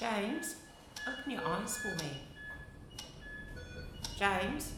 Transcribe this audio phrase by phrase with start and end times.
[0.00, 0.56] James,
[1.06, 2.10] open your eyes for me.
[4.18, 4.72] James?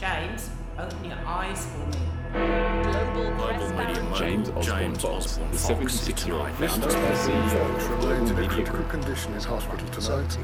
[0.00, 0.48] James,
[0.78, 2.23] open your eyes for me.
[2.34, 8.00] Global Media Money, James Osborne James Fox, Osborne the Fox, 76-year-old founder and CEO of
[8.00, 8.88] Global Remains in a Media critical Group.
[8.90, 10.34] condition in hospital tonight.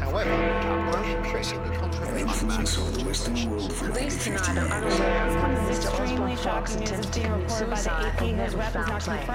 [0.00, 0.30] However,
[1.18, 2.84] increasingly controversial.
[2.96, 5.88] Police tonight are unaware of when Mr.
[6.00, 9.26] Osborne Fox attempted to commit suicide and never found claim.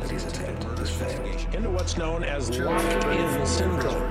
[0.00, 1.54] that he's attempted has failed.
[1.54, 4.10] Into what's known as locked-in syndrome.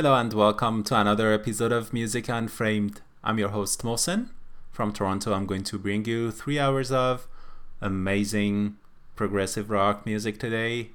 [0.00, 3.02] Hello and welcome to another episode of Music Unframed.
[3.22, 4.30] I'm your host Mohsen.
[4.72, 7.28] From Toronto, I'm going to bring you three hours of
[7.82, 8.78] amazing
[9.14, 10.92] progressive rock music today.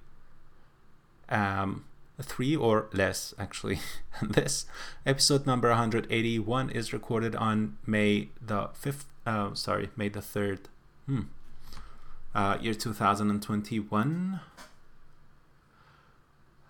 [1.30, 1.86] Um,
[2.19, 3.78] three or less, actually.
[4.24, 4.66] this
[5.06, 10.62] episode number 181 is recorded on May the 5th, uh, sorry, May the 3rd,
[11.06, 11.22] hmm.
[12.34, 14.40] uh, year 2021.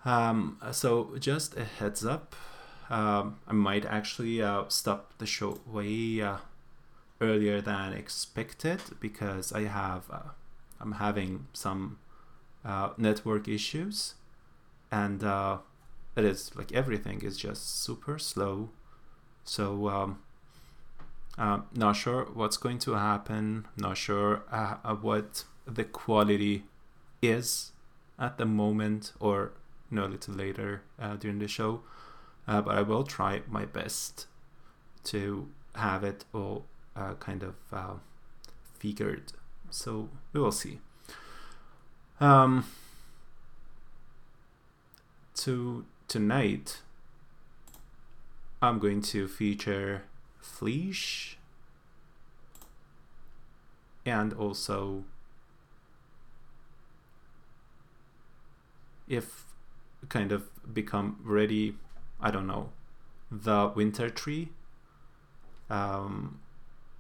[0.06, 2.36] Um, so just a heads up,
[2.90, 6.38] um, I might actually uh, stop the show way uh,
[7.20, 10.30] earlier than expected because I have uh,
[10.80, 11.98] I'm having some
[12.64, 14.14] uh, network issues,
[14.92, 15.58] and uh,
[16.16, 18.70] it is like everything is just super slow.
[19.44, 20.20] So um,
[21.38, 23.68] uh, not sure what's going to happen.
[23.76, 26.64] Not sure uh, what the quality
[27.22, 27.72] is
[28.20, 29.52] at the moment or
[29.92, 31.82] you know, a little later uh, during the show.
[32.48, 34.28] Uh, but I will try my best
[35.06, 36.66] to have it all
[36.96, 37.96] uh, kind of uh,
[38.80, 39.34] figured.
[39.70, 40.80] So we will see.
[42.20, 42.66] Um,
[45.36, 46.82] to tonight,
[48.62, 50.04] I'm going to feature
[50.42, 51.36] Fleesh
[54.06, 55.04] and also
[59.08, 59.45] if
[60.10, 60.44] kind of
[60.74, 61.76] become ready
[62.22, 62.70] i don't know
[63.32, 64.50] the winter tree.
[65.70, 66.40] Um,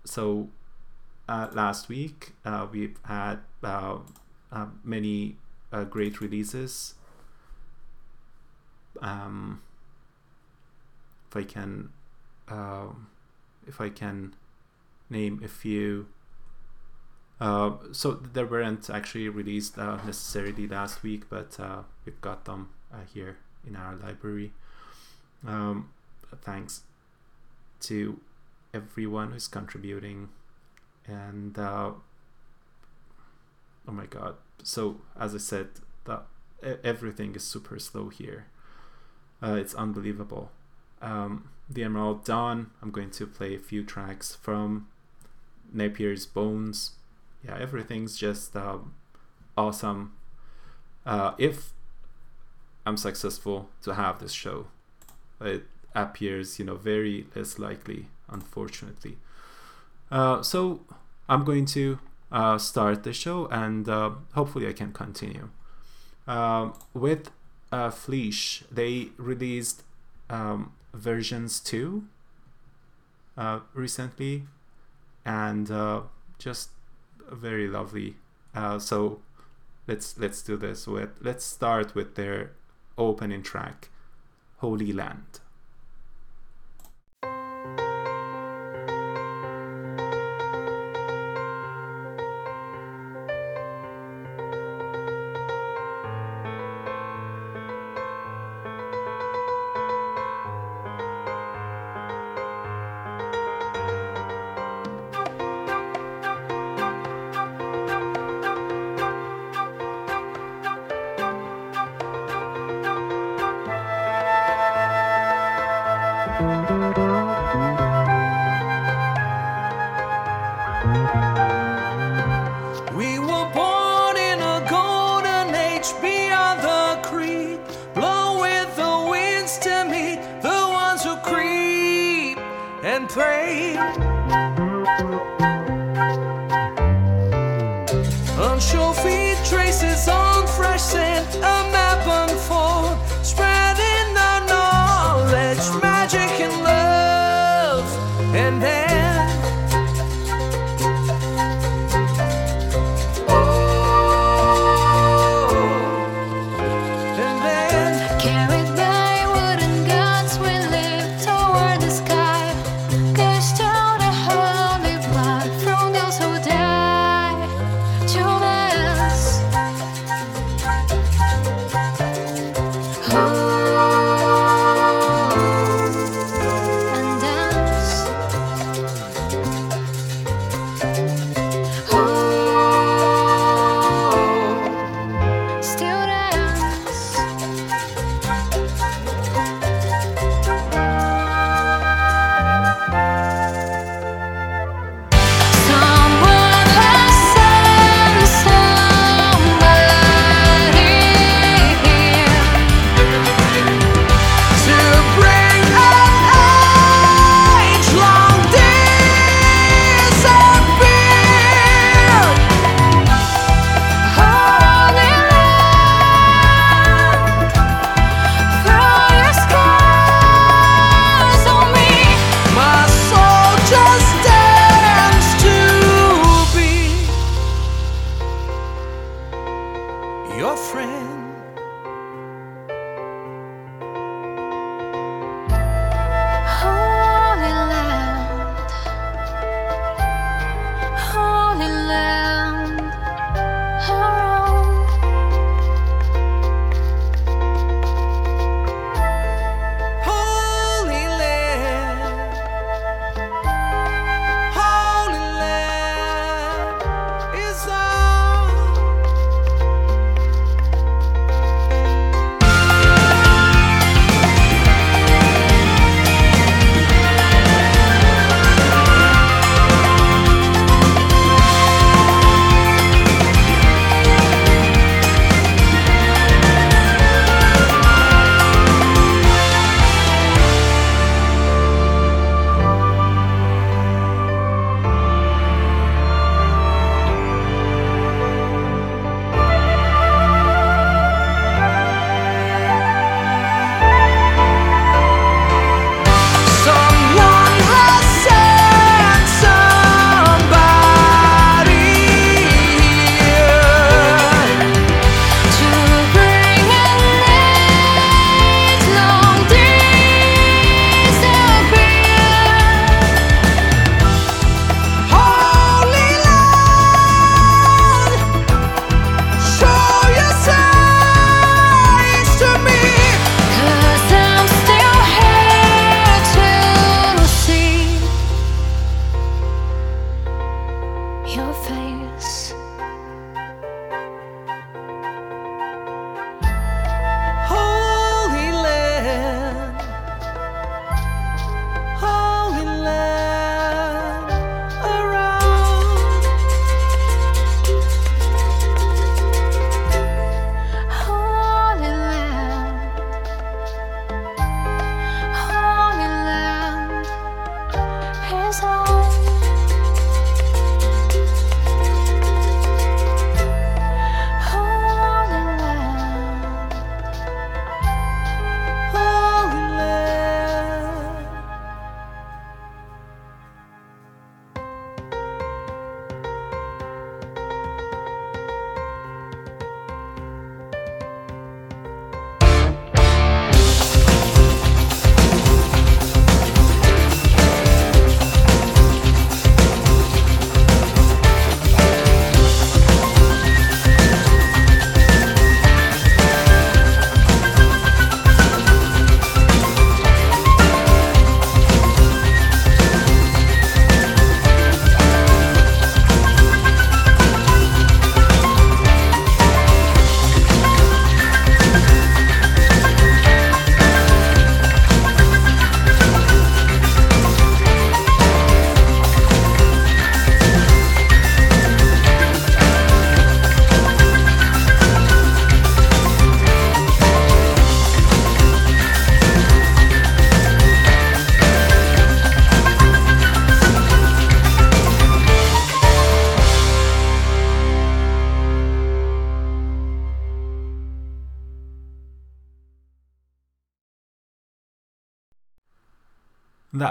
[0.04, 0.50] so
[1.30, 4.00] uh, last week uh, we've had uh,
[4.52, 5.38] uh many
[5.72, 6.96] uh, great releases.
[9.02, 9.62] Um,
[11.30, 11.90] if i can
[12.48, 13.08] um,
[13.68, 14.36] if i can
[15.10, 16.08] name a few.
[17.42, 22.70] Uh, so they weren't actually released uh, necessarily last week, but uh, we've got them
[22.94, 24.52] uh, here in our library.
[25.46, 25.90] Um,
[26.42, 26.82] thanks
[27.82, 28.20] to
[28.74, 30.30] everyone who's contributing,
[31.06, 31.92] and uh,
[33.88, 34.36] oh my god!
[34.64, 35.68] So as I said,
[36.84, 38.48] everything is super slow here.
[39.42, 40.52] Uh, it's unbelievable.
[41.02, 42.72] Um, the Emerald Dawn.
[42.82, 44.88] I'm going to play a few tracks from
[45.74, 46.92] Napier's Bones
[47.46, 48.94] yeah, everything's just um,
[49.58, 50.14] awesome.
[51.06, 51.74] Uh, if
[52.86, 54.68] I'm successful to have this show,
[55.42, 55.64] it
[55.94, 59.18] appears, you know, very less likely, unfortunately.
[60.12, 60.82] Uh, so
[61.28, 62.00] I'm going to
[62.32, 65.50] uh, start the show, and uh, hopefully I can continue.
[66.28, 67.32] Um, with
[67.72, 69.84] uh, Fleesh, they released
[70.30, 72.06] um, versions two
[73.38, 74.44] uh, recently,
[75.26, 76.02] and uh,
[76.38, 76.70] just
[77.32, 78.16] very lovely.
[78.54, 79.22] Uh, so
[79.88, 82.52] let's let's do this with let's start with their
[82.98, 83.90] opening track,
[84.58, 85.40] Holy Land.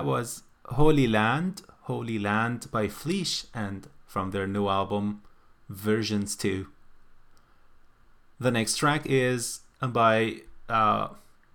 [0.04, 5.22] Was Holy Land, Holy Land by Fleesh, and from their new album
[5.70, 6.66] Versions 2.
[8.38, 11.08] The next track is by uh,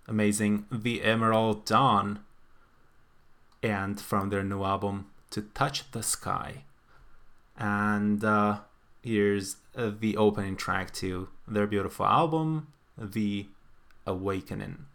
[0.08, 2.24] amazing The Emerald Dawn,
[3.62, 6.64] and from their new album To Touch the Sky.
[7.56, 8.62] And uh,
[9.00, 13.46] here's the opening track to their beautiful album, The
[14.06, 14.86] Awakening.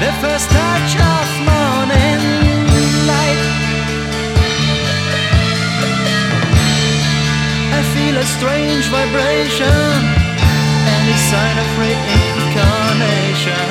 [0.00, 2.22] The first touch of morning
[3.10, 3.42] light.
[7.74, 9.90] I feel a strange vibration,
[10.96, 13.66] any sign of reincarnation.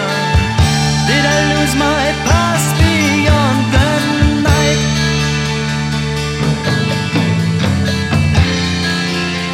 [1.08, 3.90] Did I lose my past beyond the
[4.52, 4.82] night?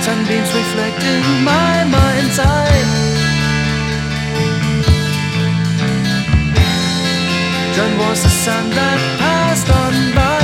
[0.02, 2.73] Sunbeams reflect in my mind's eye.
[7.84, 10.40] John was the sun that passed on by.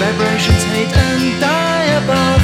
[0.00, 2.42] Vibrations hate and die above.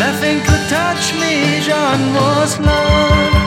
[0.00, 3.39] Nothing could touch me, John was love.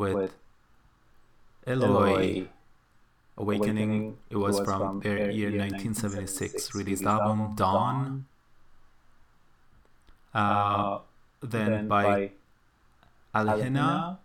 [0.00, 0.32] With
[1.66, 2.48] Eloy.
[3.36, 8.26] Awakening, it was from their year 1976 released album Dawn.
[10.34, 10.98] Uh,
[11.40, 12.32] then by
[13.34, 14.18] Alhena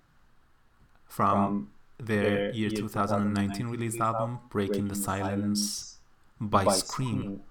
[1.07, 5.99] from their year 2019 released album Breaking the Silence
[6.41, 7.41] by Scream.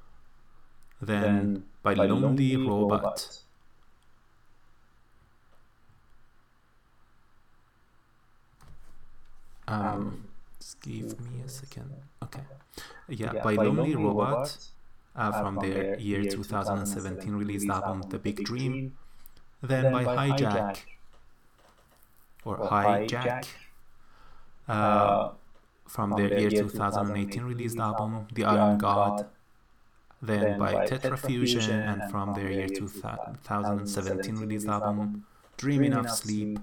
[1.01, 3.44] Then by Lonely Robot.
[9.69, 10.25] Um,
[10.61, 11.91] just give me a second.
[12.23, 12.43] Okay.
[13.09, 14.57] Yeah, by Lonely Robot
[15.17, 18.97] uh, from their year 2017 released album The Big Dream.
[19.63, 20.79] Then by Hijack
[22.45, 23.47] or Hijack
[24.69, 25.31] uh,
[25.87, 29.27] from their year 2018 released album The Iron God.
[30.23, 35.25] Then by Tetrafusion and from their year 2017 released album
[35.57, 36.59] Dreaming of Sleep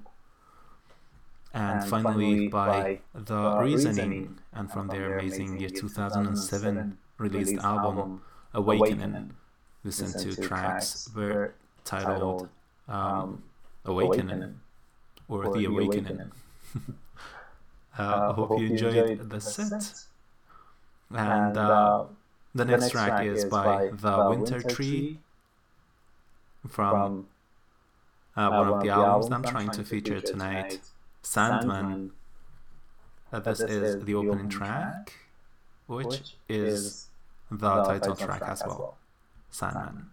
[1.54, 8.22] and, finally by The Reasoning, and from their amazing year 2007 released album
[8.54, 9.34] Awakening.
[9.84, 12.50] Listen to tracks were titled
[12.88, 13.44] um,
[13.86, 14.60] Awakening
[15.28, 16.32] or The Awakening.
[17.98, 19.94] uh, I hope you enjoyed the set.
[21.14, 22.06] And uh,
[22.54, 25.20] the next track is by The Winter Tree
[26.70, 27.28] from
[28.36, 30.80] uh, one of the albums I'm trying to feature tonight.
[31.22, 32.12] Sandman.
[33.34, 35.14] Uh, this, this is the opening track,
[35.88, 37.08] which, which is
[37.50, 38.98] the title track as well.
[39.50, 40.11] Sandman.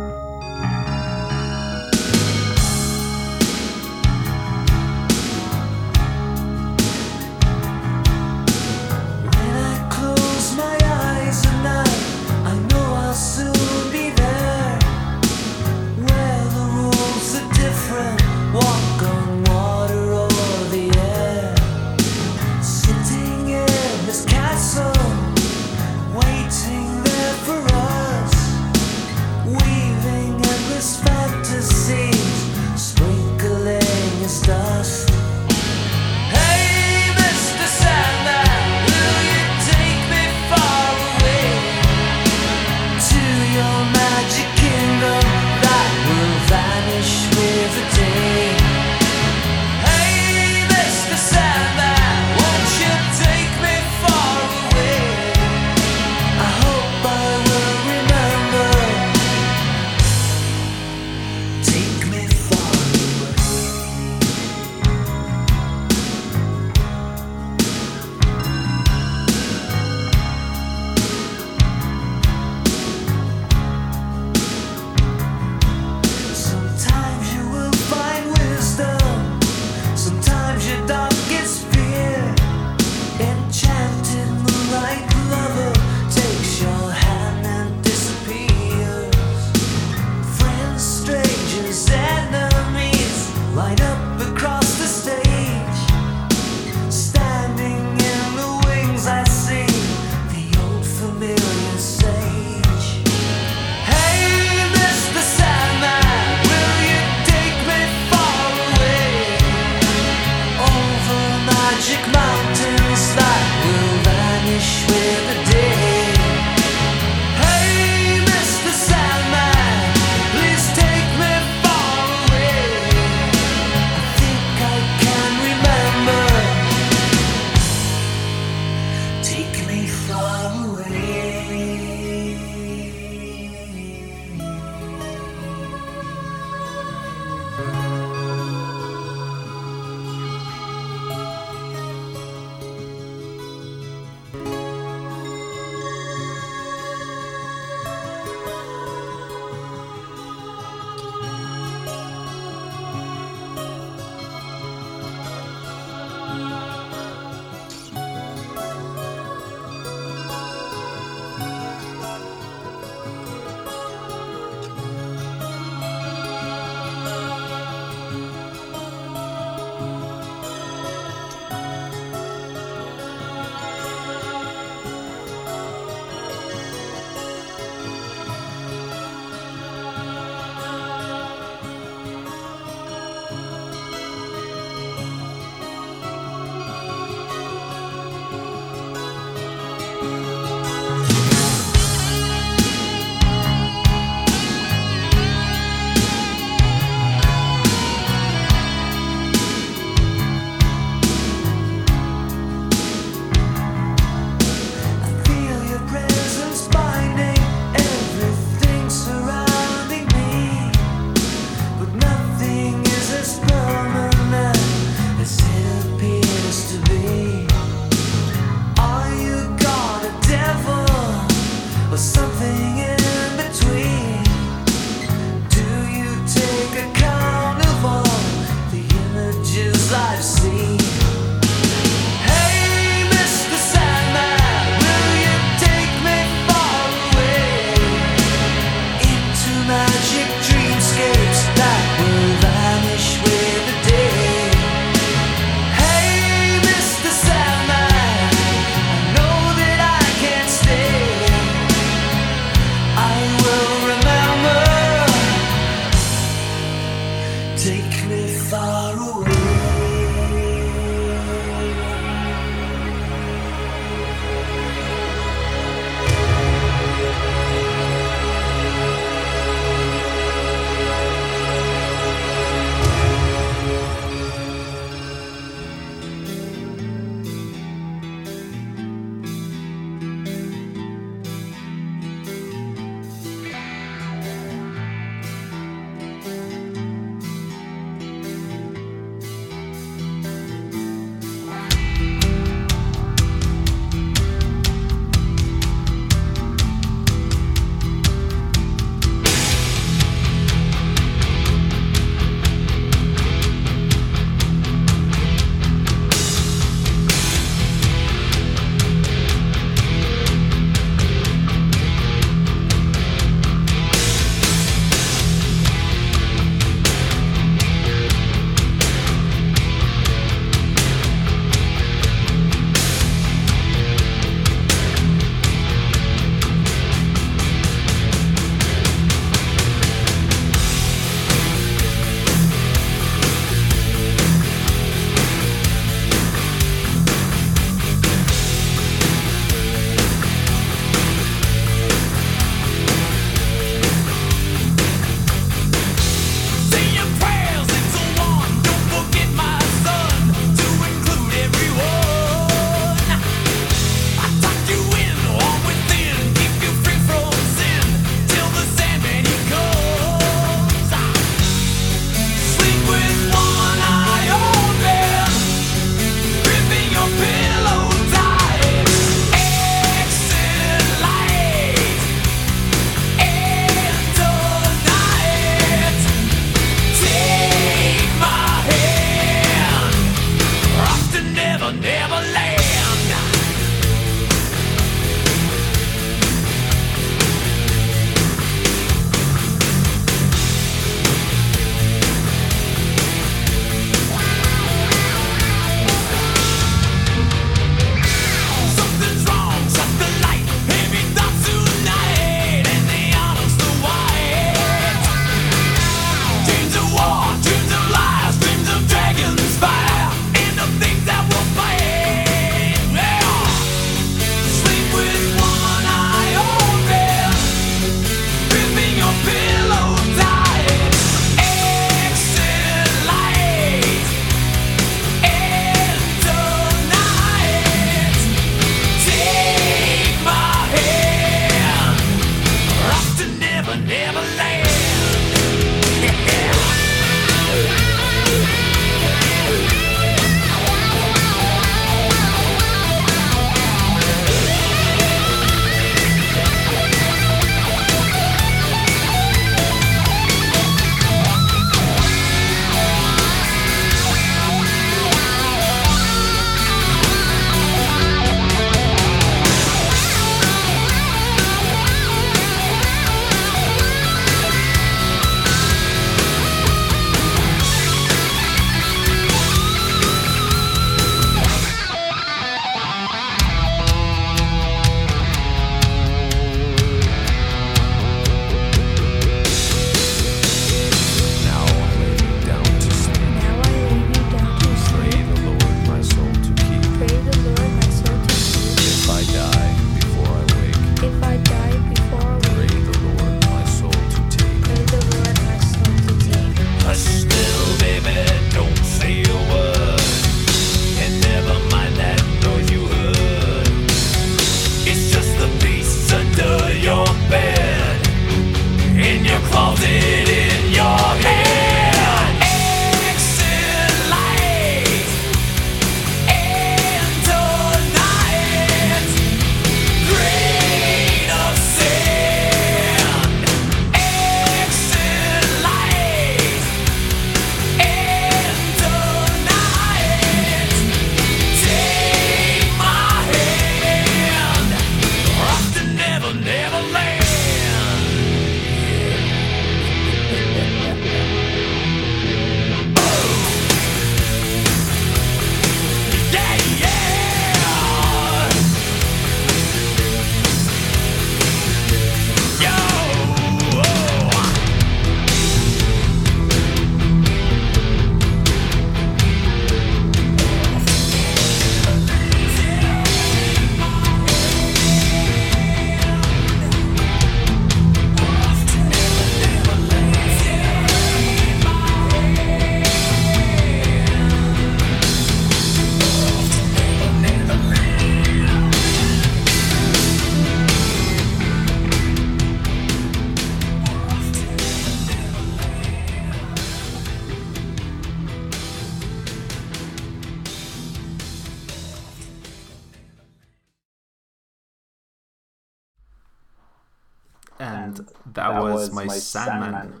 [598.50, 600.00] And that was my Sandman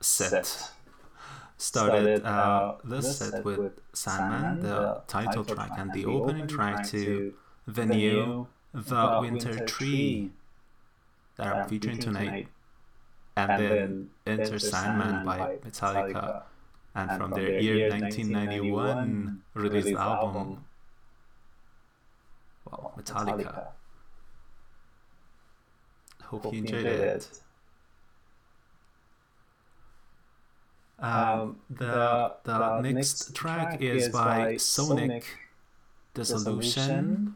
[0.00, 0.70] set.
[1.56, 7.34] Started uh, the set with Sandman, the title track, and the opening track to
[7.66, 10.30] the new The Winter Tree.
[11.36, 12.48] That I'm featuring tonight,
[13.36, 16.42] and then Enter Sandman by Metallica,
[16.94, 20.64] and from their year 1991 released album,
[22.64, 23.68] well, Metallica.
[26.30, 27.28] Hope you enjoyed it.
[31.00, 35.24] Um, the the next track is by Sonic
[36.14, 37.34] Dissolution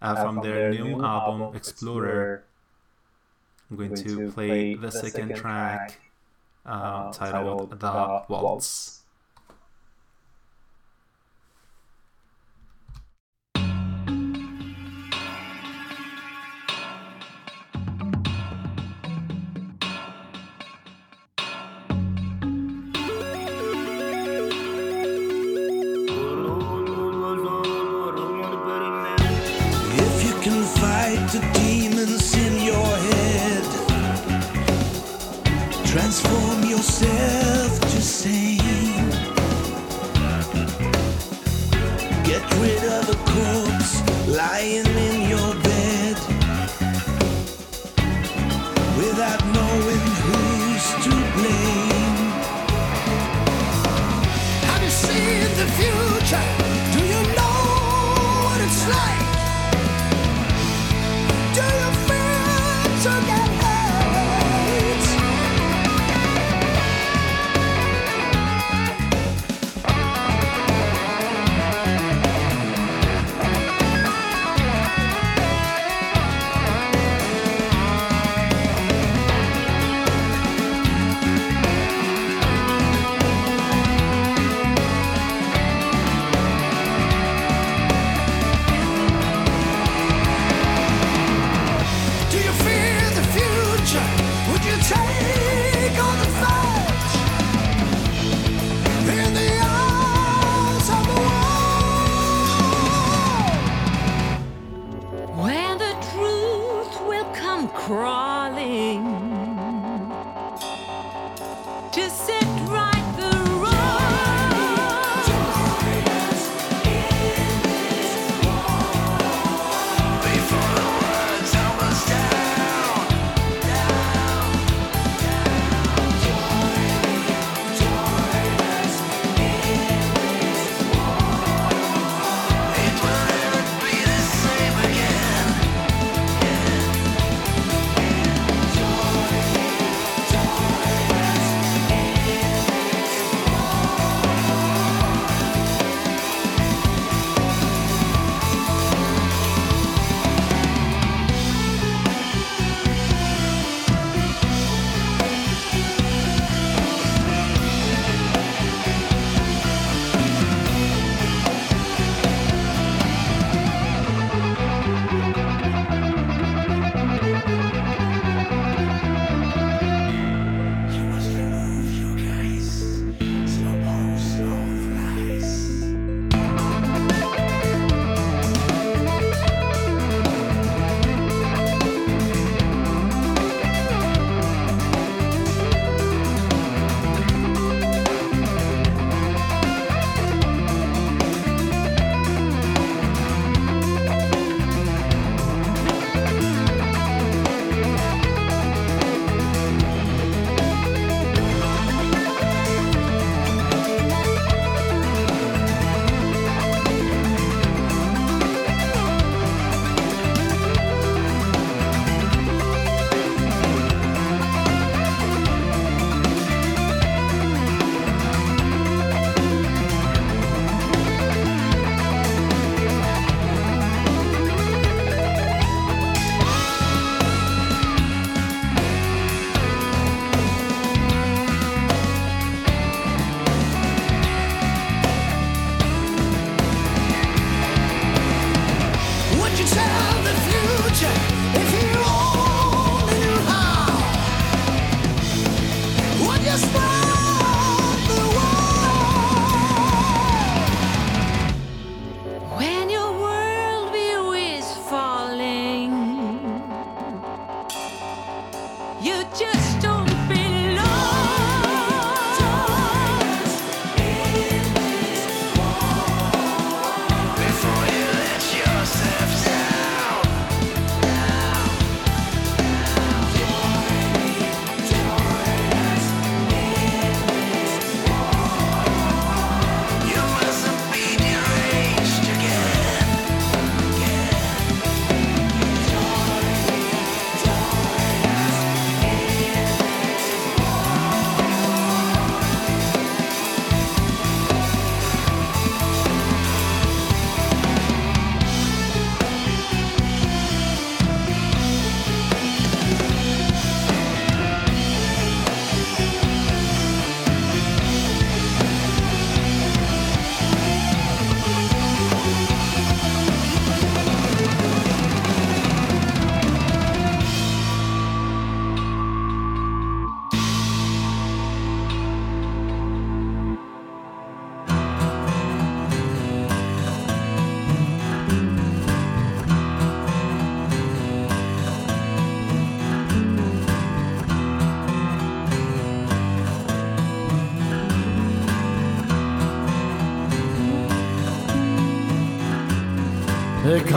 [0.00, 2.44] uh, from their new album Explorer.
[3.70, 5.98] I'm going to play the second track
[6.64, 8.95] uh, titled The Waltz.
[8.95, 8.95] If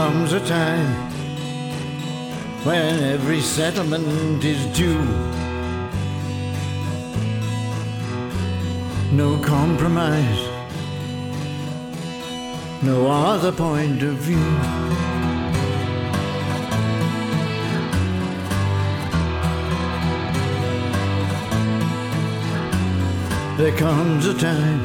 [0.06, 0.92] comes a time
[2.64, 5.04] when every settlement is due.
[9.12, 10.42] No compromise,
[12.82, 14.50] no other point of view.
[23.58, 24.80] There comes a time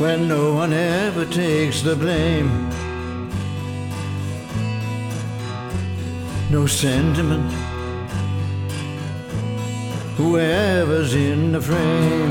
[0.00, 2.67] when no one ever takes the blame.
[6.50, 7.52] no sentiment.
[10.16, 12.30] Whoever's in the frame.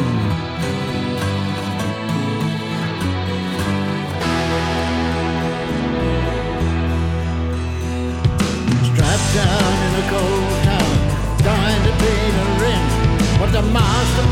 [8.87, 10.97] Strapped down in a cold town,
[11.43, 14.26] dying to pay the rent, but the master.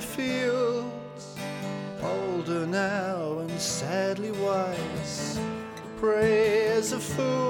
[0.00, 1.36] the fields,
[2.02, 5.38] older now and sadly wise,
[5.98, 7.49] Pray as a fool.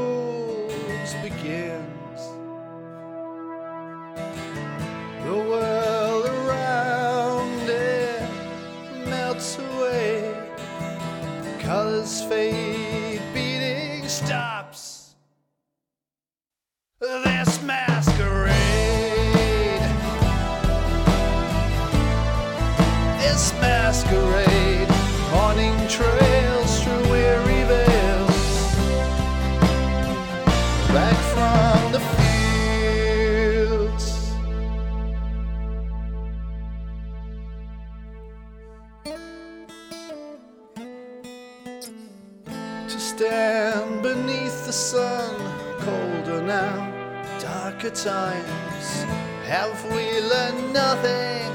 [49.51, 51.51] have we learned nothing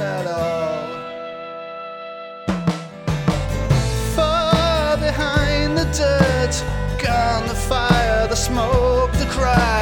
[0.00, 0.88] at all?
[4.16, 6.54] Far behind the dirt,
[7.02, 9.73] gone the fire, the smoke, the cry.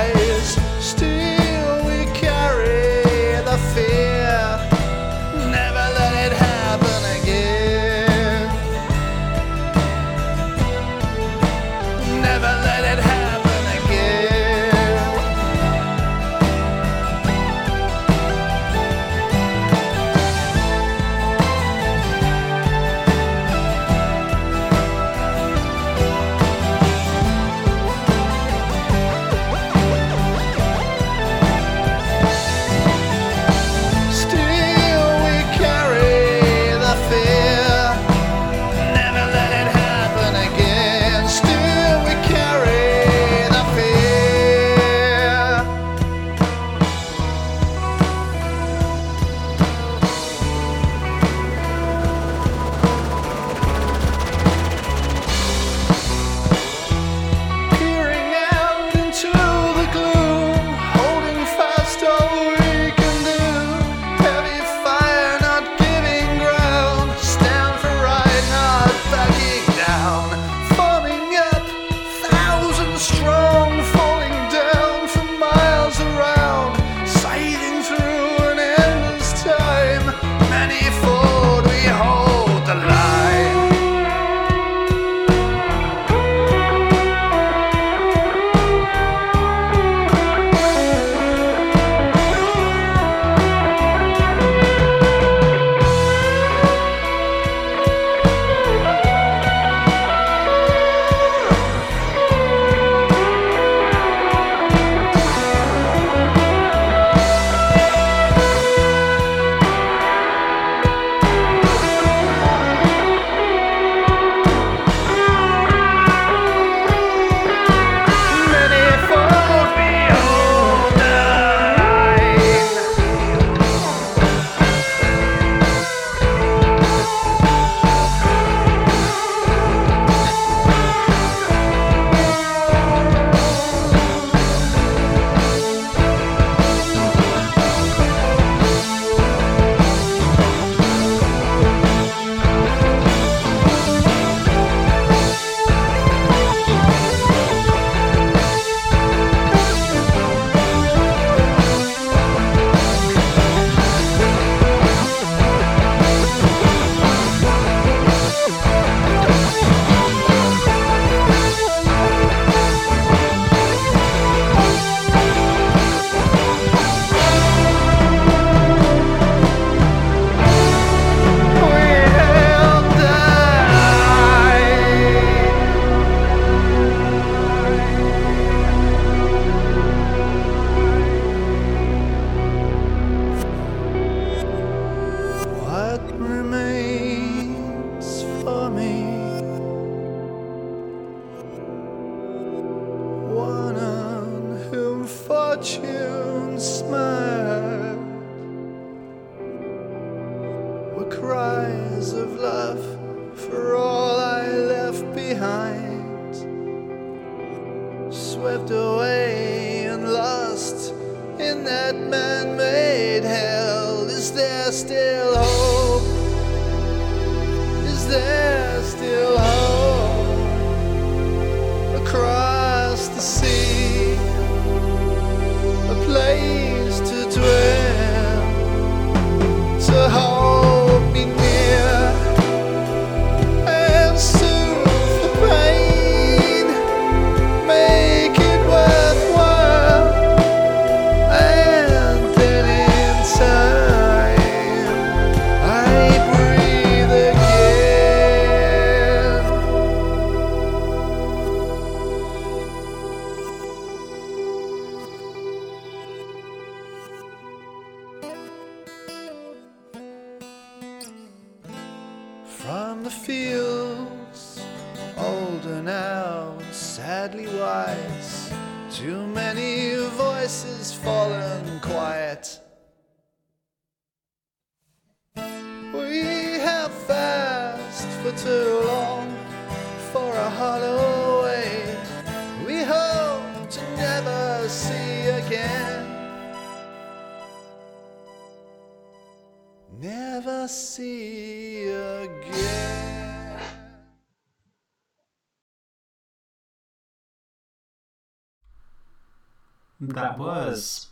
[300.02, 301.10] That was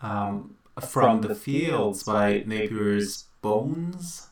[0.00, 4.28] um, From the Fields by Napier's Bones.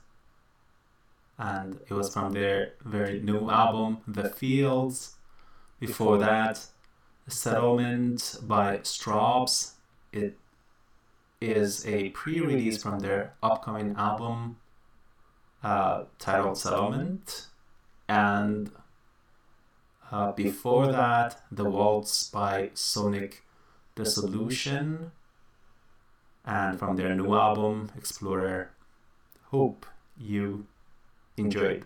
[1.39, 5.17] And it was from their very new album, The Fields.
[5.79, 6.65] Before that,
[7.29, 9.73] Settlement by Strawbs.
[10.11, 10.39] It
[11.43, 14.57] is a pre release from their upcoming album
[15.63, 17.49] uh, titled Settlement.
[18.09, 18.71] And
[20.11, 23.45] uh, before that, The Waltz by Sonic
[23.95, 25.13] Dissolution.
[26.45, 28.71] And from their new album, Explorer.
[29.51, 29.87] Hope
[30.19, 30.67] you
[31.37, 31.85] enjoyed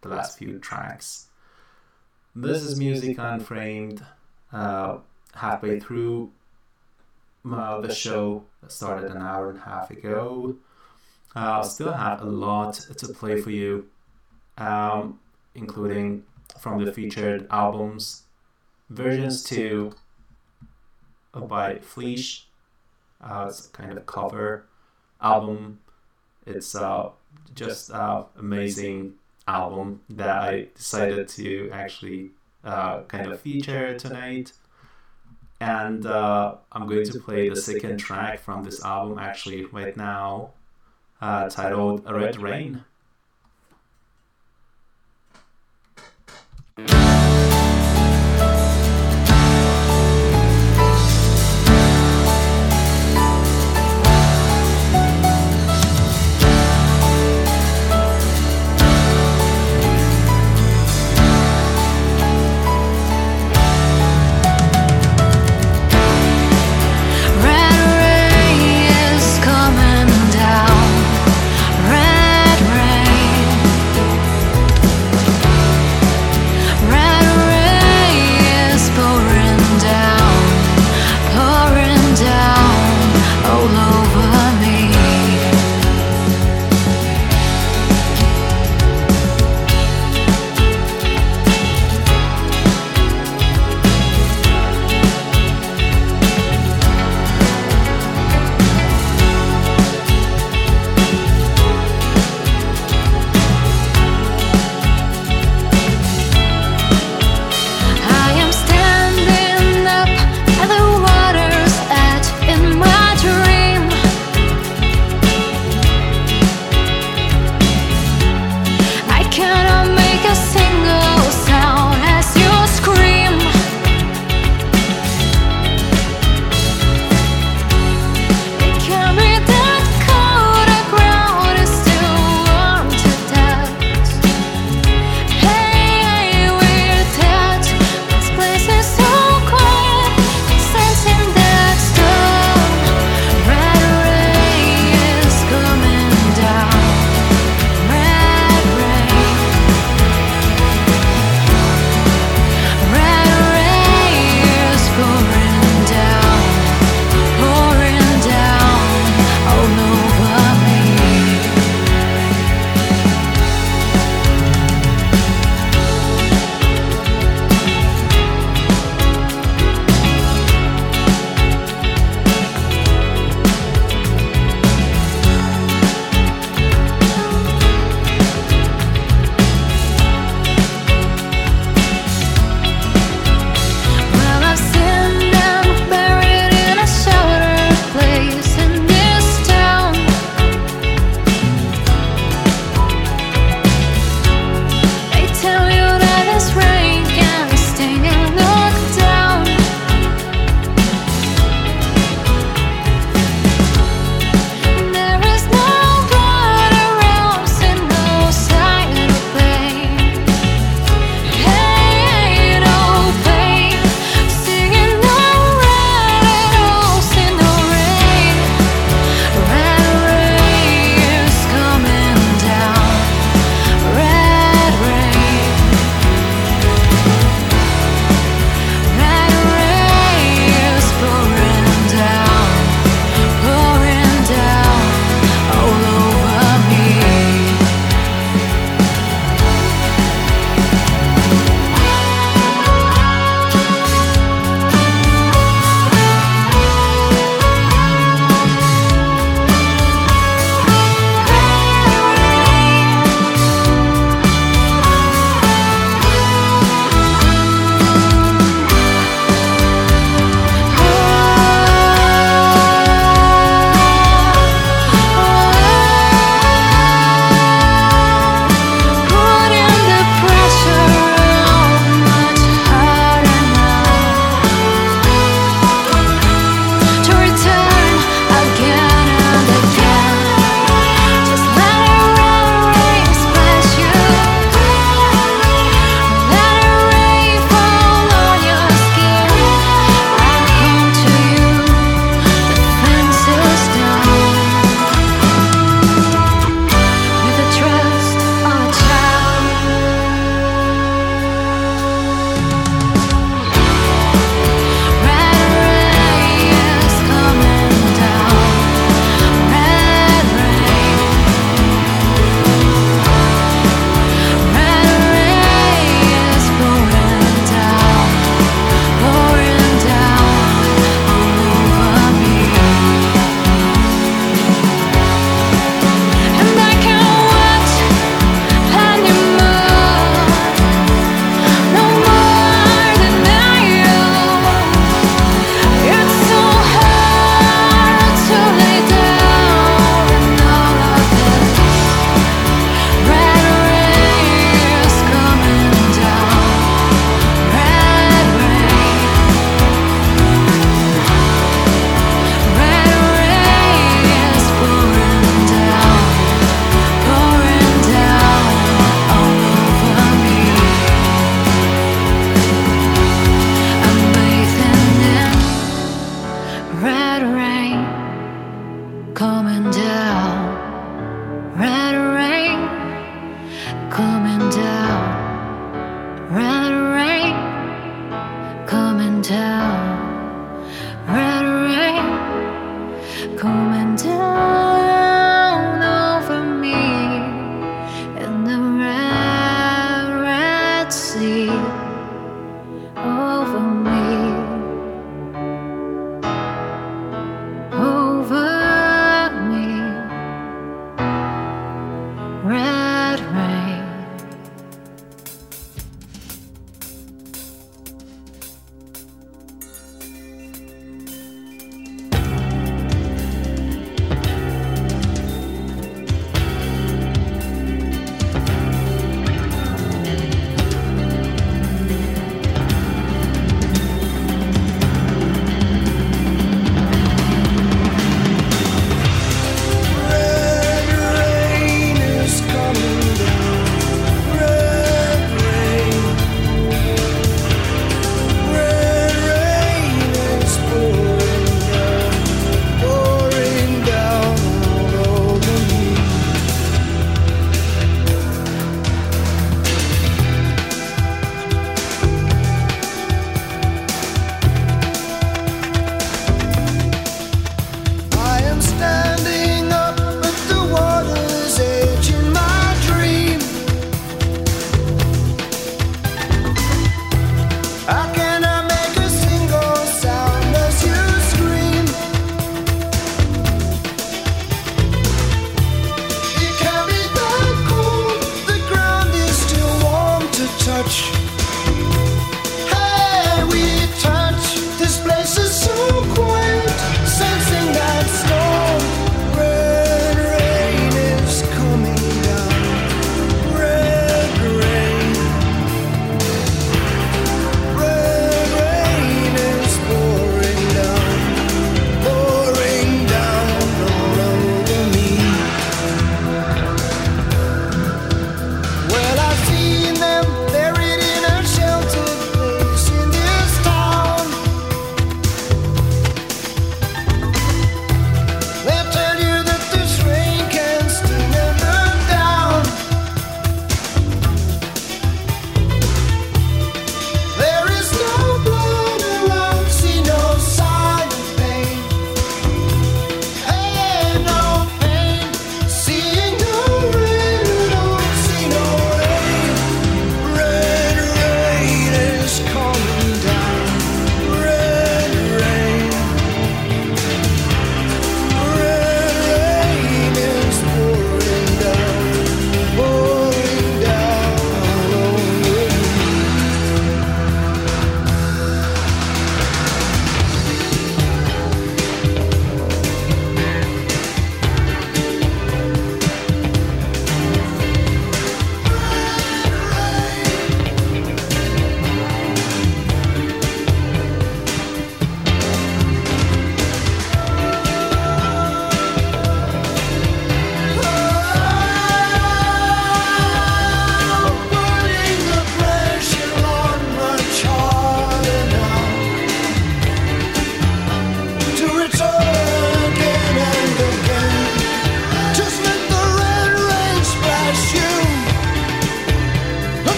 [0.00, 1.26] the last few tracks.
[2.34, 4.04] This is Music Unframed.
[4.52, 4.98] Uh,
[5.34, 6.30] halfway through
[7.50, 10.56] uh, the show started an hour and a half ago.
[11.34, 13.86] Uh, still have a lot to play for you,
[14.58, 15.20] um,
[15.54, 16.24] including
[16.60, 18.24] from the featured albums,
[18.90, 19.92] versions 2
[21.34, 22.42] by Fleesh.
[23.22, 24.66] Uh, it's kind of cover
[25.20, 25.80] album.
[26.46, 27.10] It's uh,
[27.54, 29.14] just uh, amazing
[29.48, 32.30] album that I decided to actually
[32.64, 34.52] uh, kind of feature tonight.
[35.60, 40.52] And uh, I'm going to play the second track from this album actually right now,
[41.20, 42.44] uh, titled Red Red rain is coming down.
[42.44, 42.84] Red rain.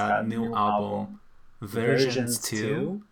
[0.00, 1.20] Uh, new album,
[1.60, 3.02] Versions 2.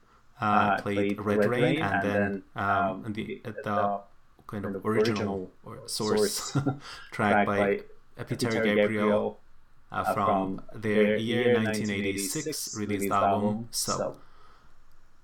[0.40, 4.00] Uh, played Red Rain and then um, the, the
[4.46, 6.56] kind of original or source
[7.10, 7.80] track by
[8.26, 9.40] Peter Gabriel
[9.90, 13.68] uh, from their year 1986 released album.
[13.72, 14.16] So,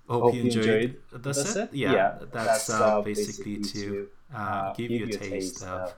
[0.07, 1.73] hope you enjoyed the set.
[1.73, 5.93] Yeah, that's uh, basically to uh, give you a taste of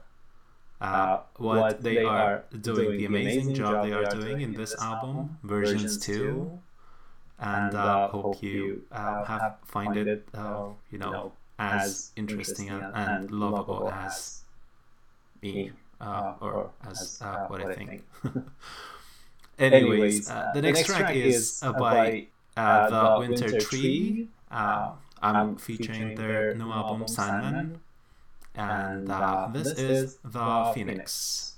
[0.82, 5.98] uh, what they are doing, the amazing job they are doing in this album, versions
[5.98, 6.60] 2.
[7.40, 13.32] And uh, hope you uh, have find it, uh, you know, as interesting and, and
[13.32, 14.44] lovable as
[15.42, 15.72] me
[16.02, 18.04] uh, or as uh, what I think.
[19.60, 24.30] Anyways, uh, the next track is uh, by uh, the Winter Tree.
[24.52, 27.82] Uh, I'm featuring their new album Sandman,
[28.58, 31.54] and uh, this is the Phoenix.
[31.54, 31.57] You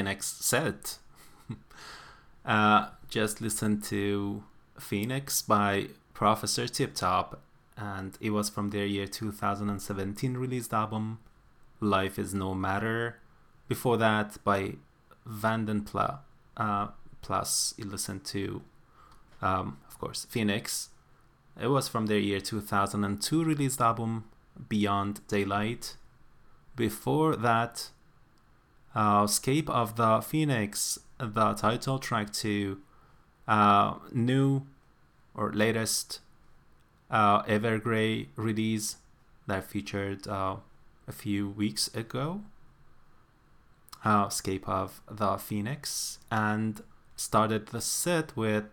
[0.00, 0.78] Phoenix said,
[2.46, 4.42] uh, just listen to
[4.78, 7.42] Phoenix by Professor Tip Top,
[7.76, 11.18] and it was from their year 2017 released album,
[11.80, 13.18] Life is No Matter.
[13.68, 14.76] Before that, by
[15.26, 16.20] Vanden Pla,
[16.56, 16.86] uh,
[17.20, 18.62] Plus, you listened to,
[19.42, 20.88] um, of course, Phoenix.
[21.60, 24.24] It was from their year 2002 released album,
[24.66, 25.96] Beyond Daylight.
[26.74, 27.90] Before that,
[28.94, 32.78] uh, Escape of the Phoenix, the title track to
[33.46, 34.66] uh, new
[35.34, 36.20] or latest
[37.10, 38.96] uh, Evergrey release
[39.46, 40.56] that featured uh,
[41.06, 42.42] a few weeks ago.
[44.04, 46.82] Uh, Escape of the Phoenix, and
[47.16, 48.64] started the set with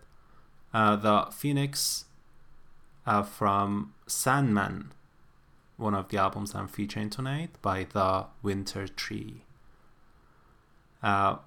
[0.74, 2.06] uh, the Phoenix
[3.06, 4.94] uh, from Sandman,
[5.76, 9.44] one of the albums I'm featuring tonight by the Winter Tree.
[11.02, 11.38] Uh,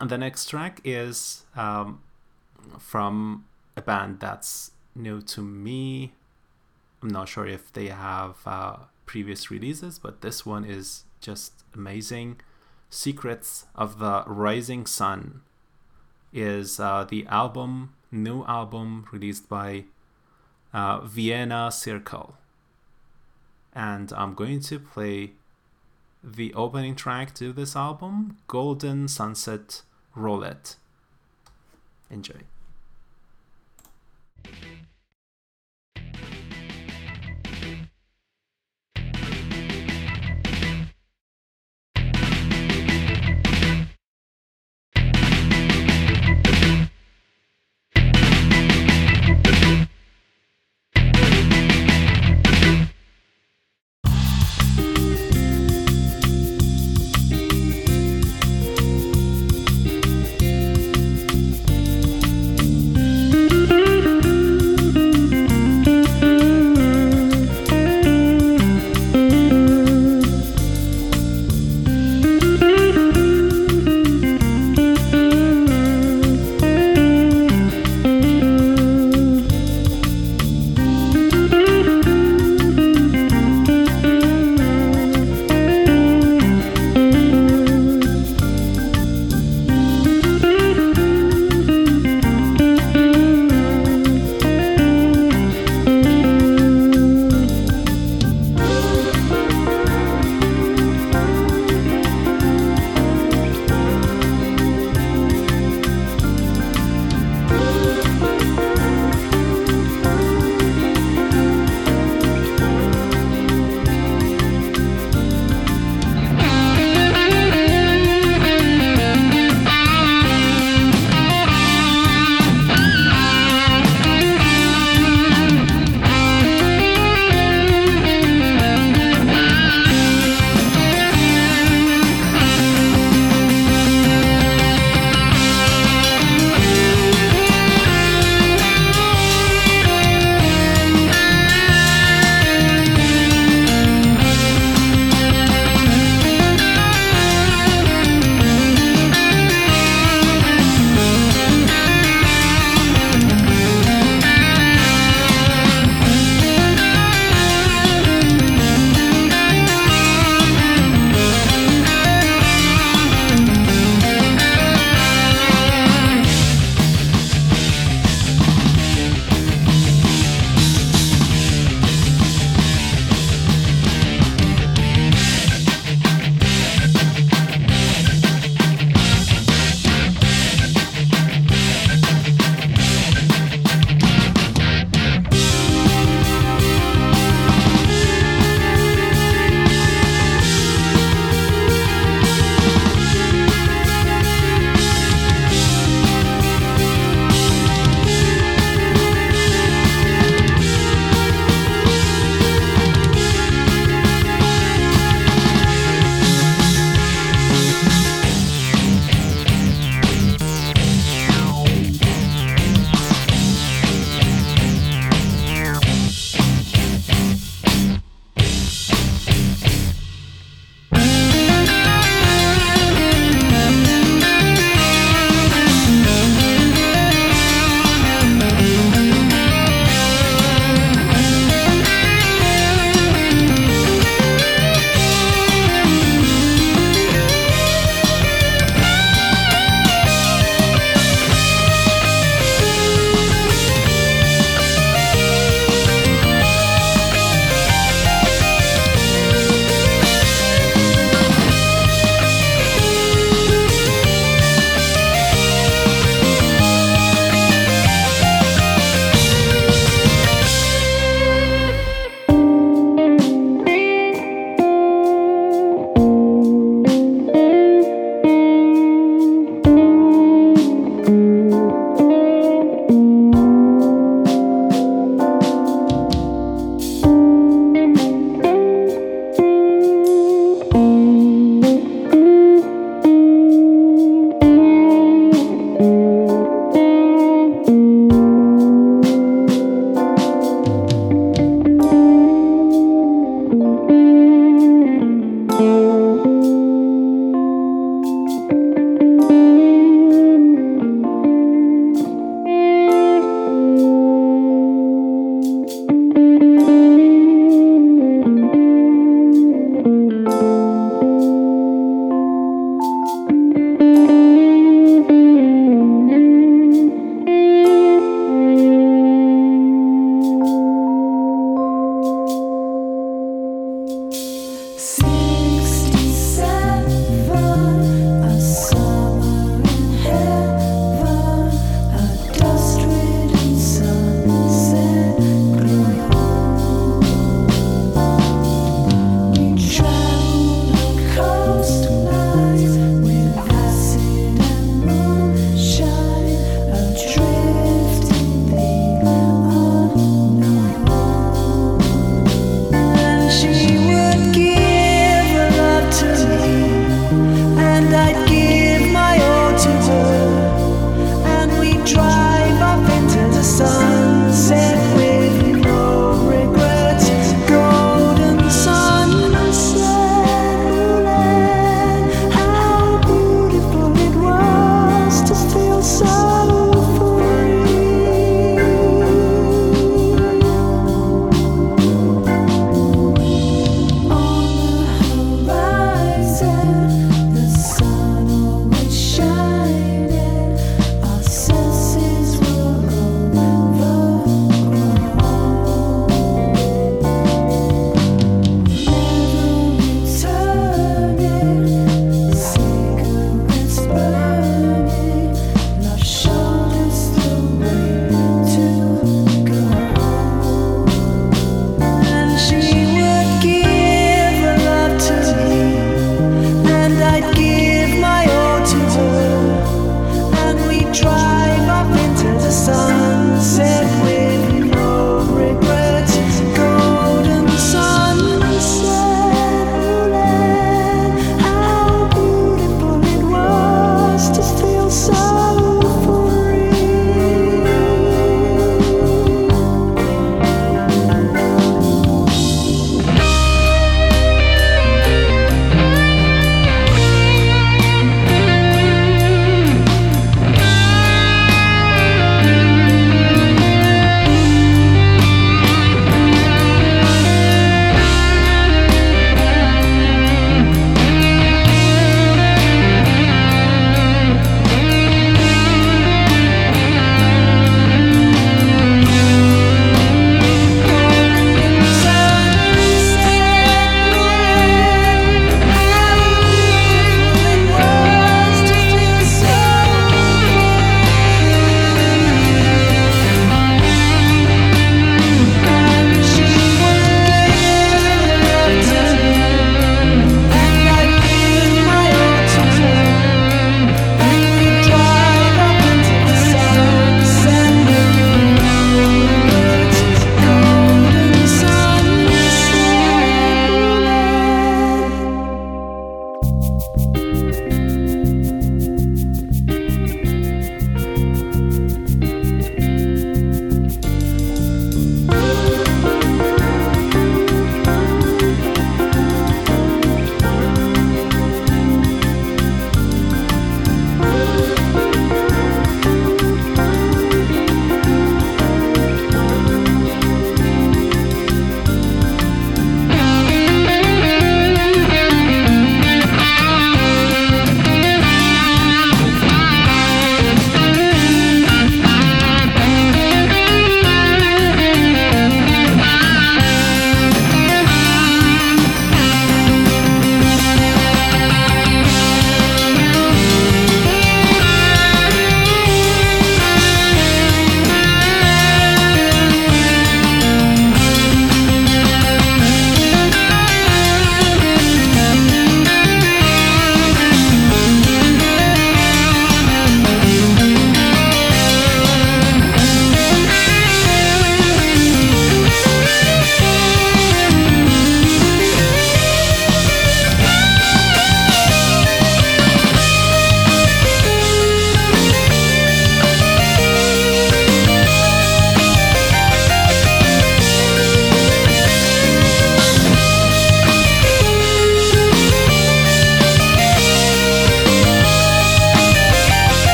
[0.00, 2.02] and the next track is um,
[2.78, 3.44] from
[3.76, 6.12] a band that's new to me.
[7.02, 8.76] I'm not sure if they have uh,
[9.06, 12.40] previous releases, but this one is just amazing.
[12.90, 15.42] Secrets of the Rising Sun
[16.32, 19.84] is uh, the album, new album released by
[20.72, 22.34] uh, Vienna Circle.
[23.74, 25.32] And I'm going to play
[26.24, 29.82] the opening track to this album, Golden Sunset
[30.14, 30.76] Roulette.
[32.10, 32.40] Enjoy.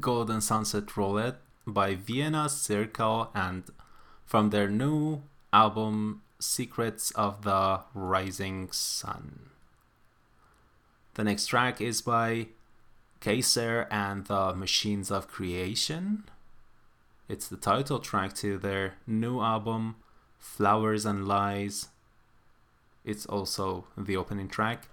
[0.00, 3.64] Golden Sunset Roulette by Vienna Circle and
[4.24, 9.50] from their new album Secrets of the Rising Sun.
[11.14, 12.48] The next track is by
[13.20, 16.24] Kaiser and the Machines of Creation.
[17.28, 19.96] It's the title track to their new album
[20.38, 21.88] Flowers and Lies.
[23.04, 24.88] It's also the opening track.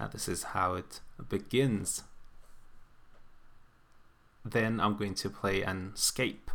[0.00, 2.02] And this is how it begins
[4.50, 6.50] then I'm going to play an escape.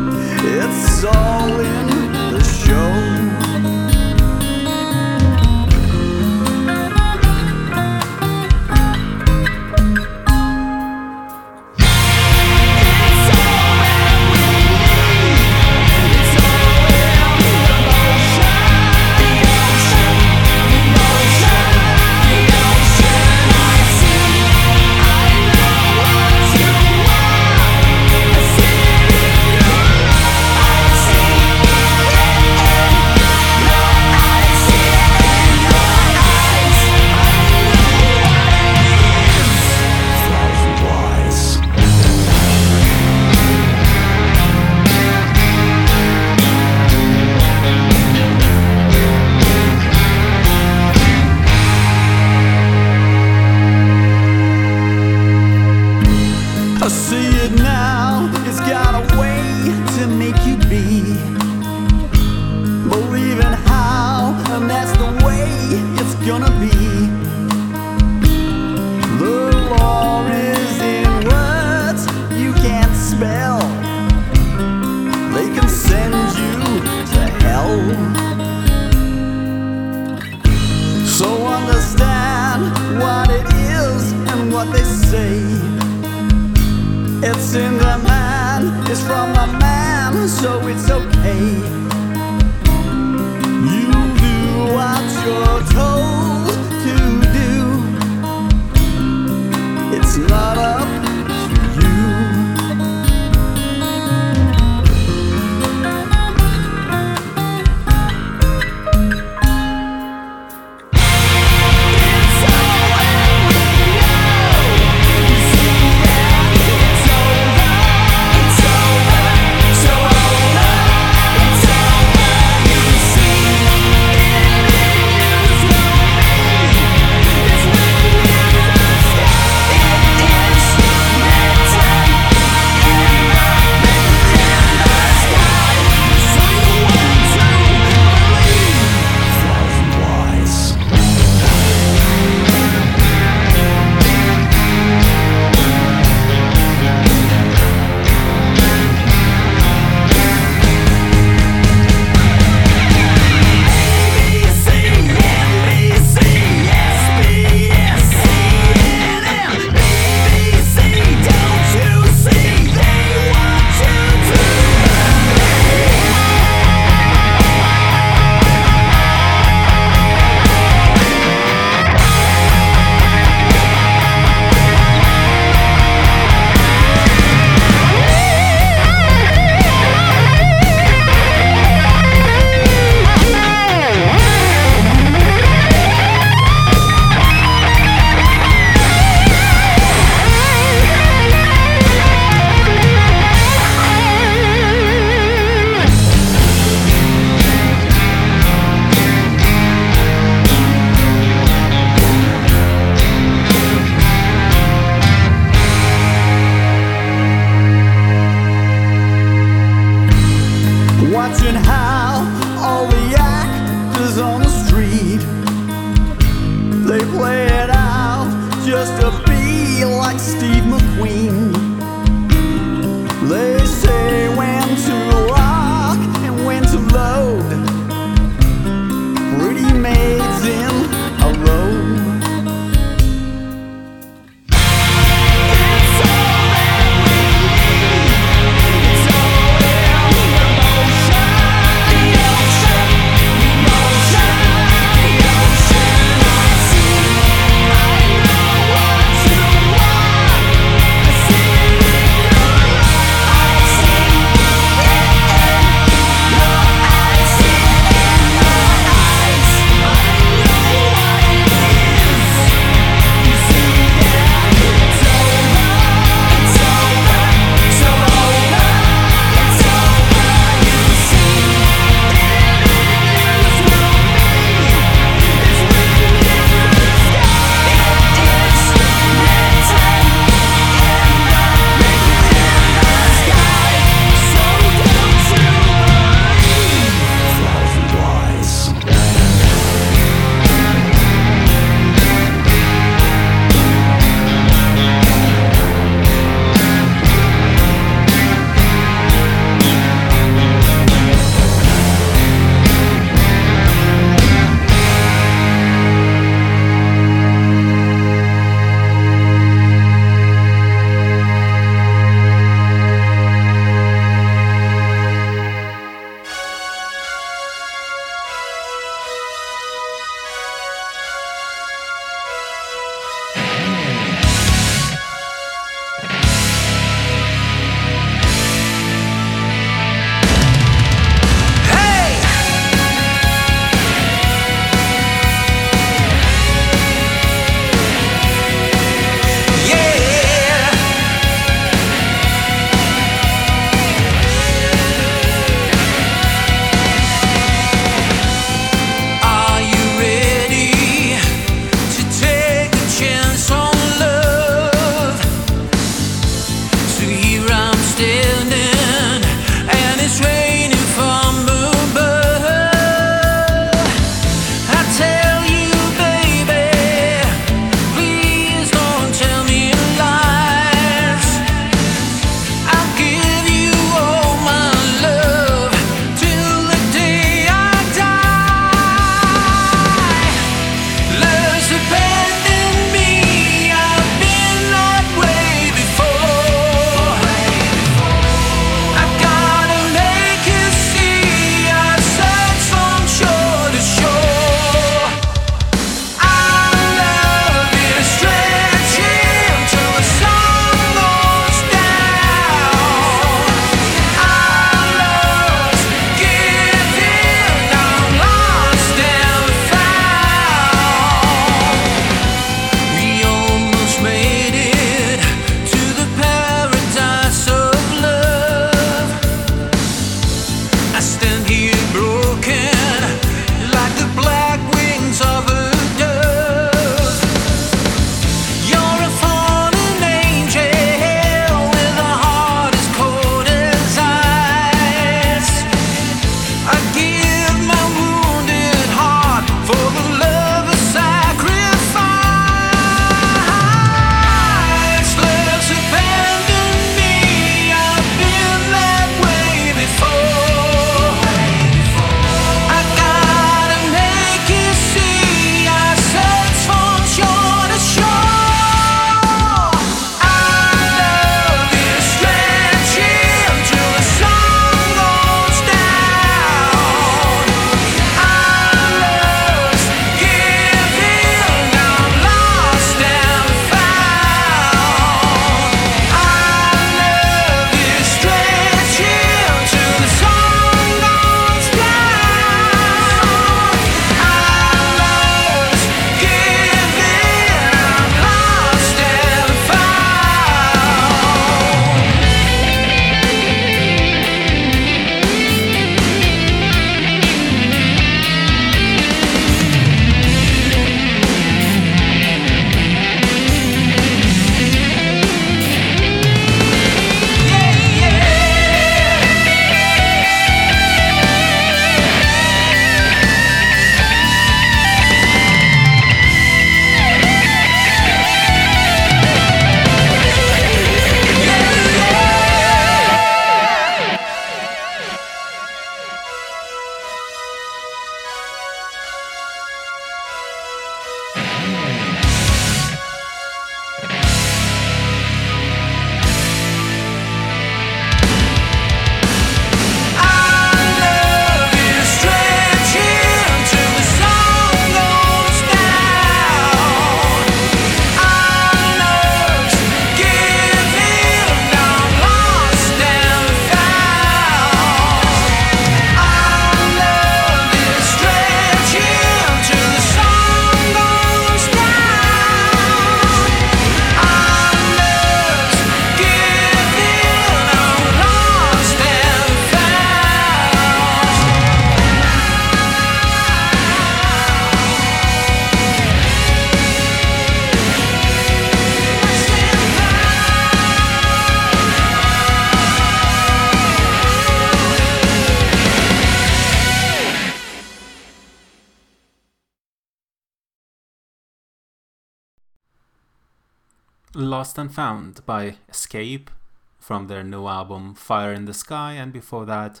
[594.64, 596.50] Lost and Found by Escape
[596.98, 600.00] from their new album Fire in the Sky, and before that,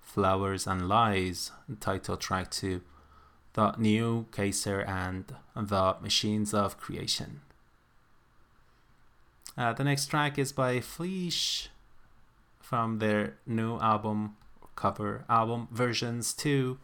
[0.00, 2.80] Flowers and Lies, title track to
[3.52, 7.42] the new Kaiser and the Machines of Creation.
[9.56, 11.68] Uh, the next track is by Fleesh
[12.58, 14.34] from their new album,
[14.74, 16.76] cover album versions 2.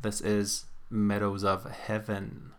[0.00, 2.52] This is Meadows of Heaven.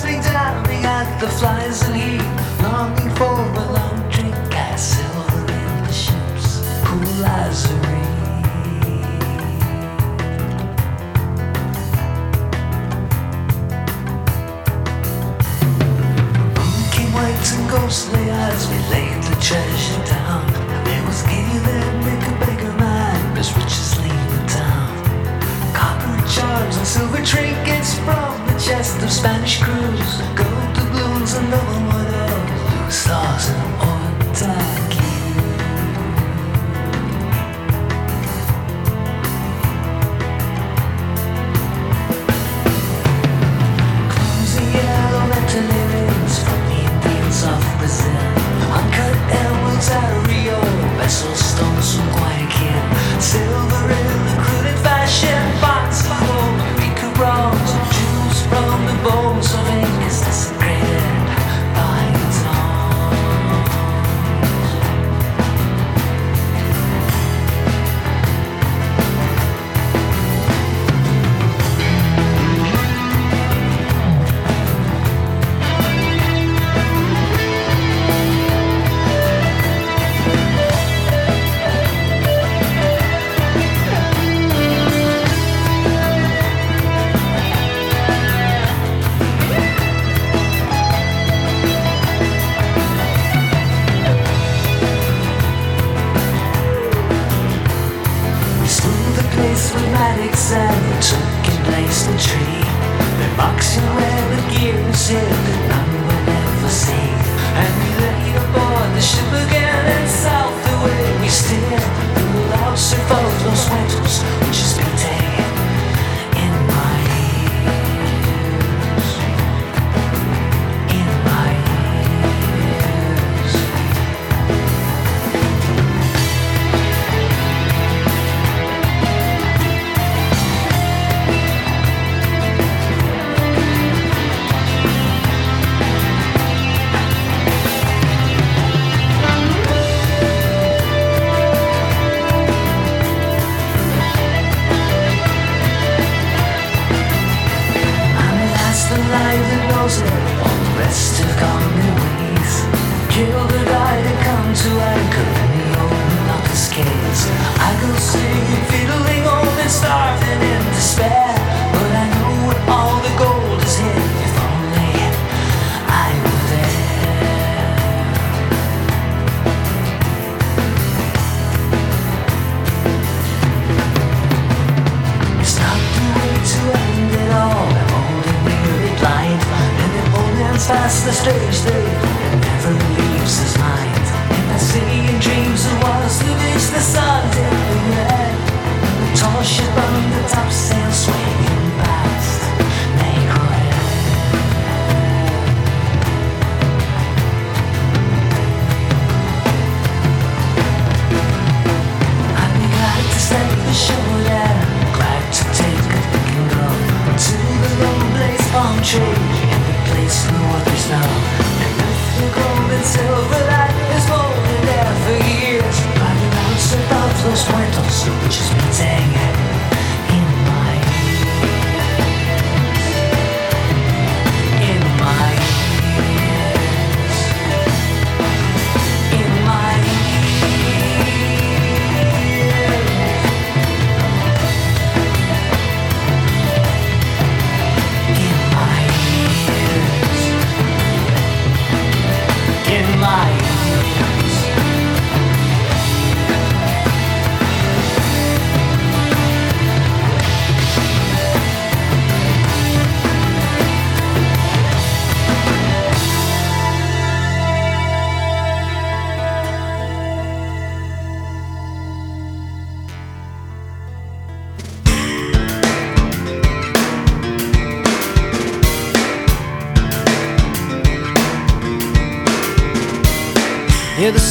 [0.00, 2.63] Trunks, gasping, damning at the flies and heat,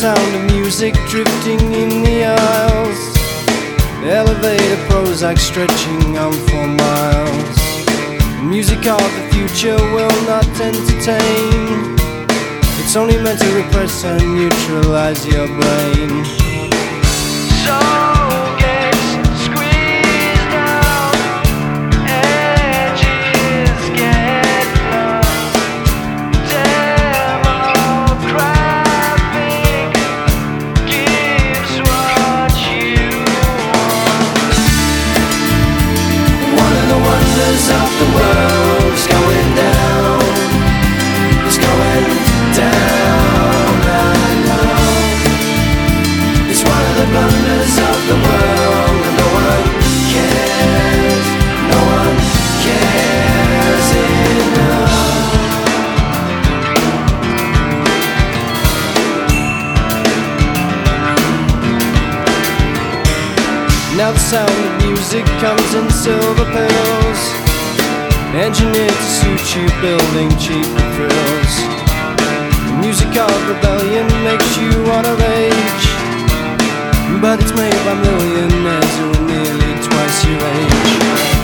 [0.04, 3.02] sound of music drifting in the aisles.
[4.04, 7.58] Elevator Prozac stretching on for miles.
[8.44, 11.96] Music of the future will not entertain.
[12.82, 16.43] It's only meant to repress and neutralize your brain.
[64.34, 67.22] sound music comes in silver pills.
[68.34, 71.54] Engineered to suit you, building cheap thrills.
[72.82, 75.86] Music of rebellion makes you wanna rage,
[77.22, 81.43] but it's made by millionaires who are nearly twice your age.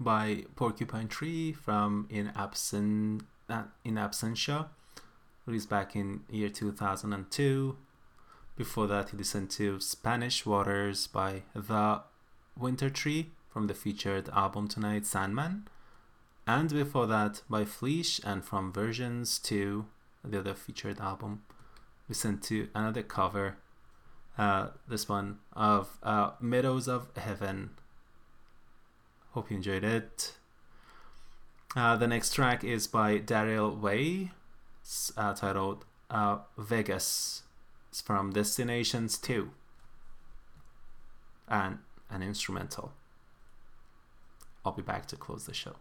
[0.00, 3.20] By Porcupine Tree from In Absen
[3.50, 4.68] uh, In Absentia,
[5.44, 7.76] released back in year 2002.
[8.56, 12.00] Before that, he listened to Spanish Waters by The
[12.58, 15.68] Winter Tree from the featured album tonight, Sandman.
[16.46, 19.84] And before that, by Fleesh and from Versions 2,
[20.24, 21.42] the other featured album,
[22.08, 23.56] listened to another cover,
[24.38, 27.70] uh, this one of uh, Meadows of Heaven.
[29.32, 30.34] Hope you enjoyed it.
[31.76, 34.32] Uh, the next track is by Daryl Way,
[34.84, 37.42] s- uh, titled uh, Vegas.
[37.90, 39.50] It's from Destinations 2
[41.48, 41.78] and
[42.10, 42.92] an instrumental.
[44.64, 45.76] I'll be back to close the show.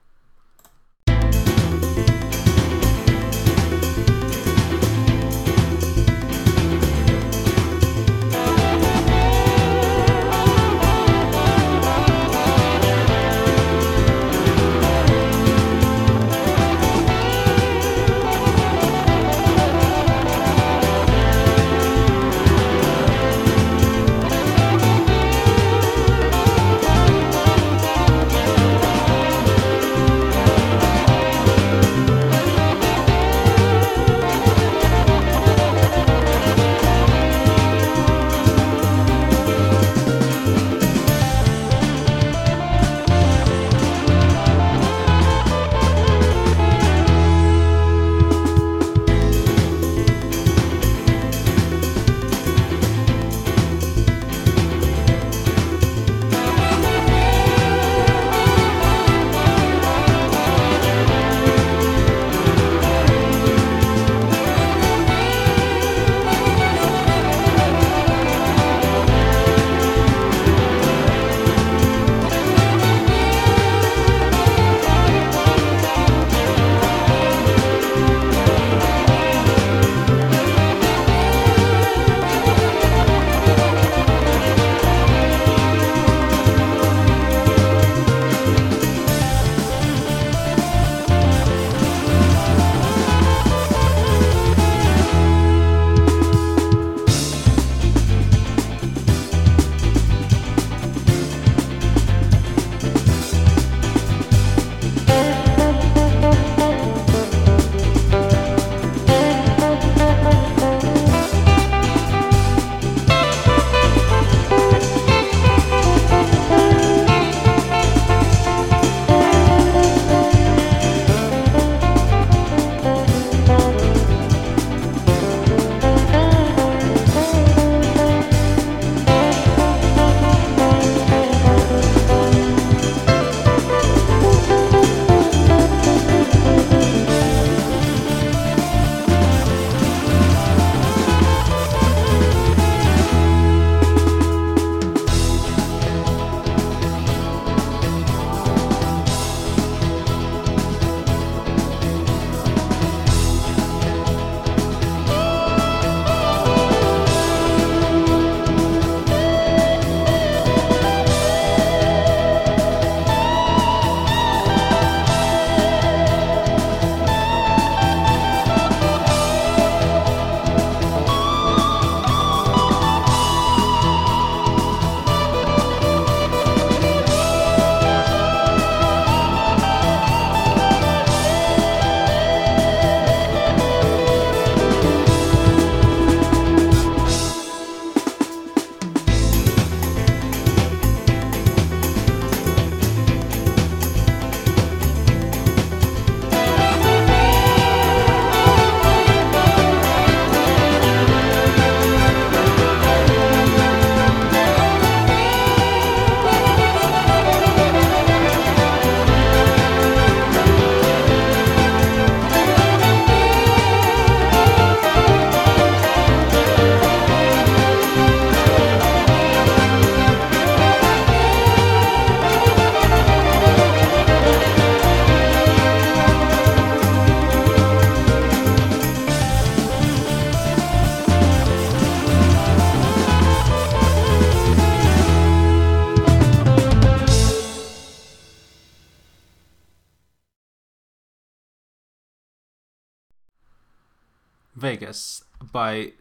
[245.60, 245.92] By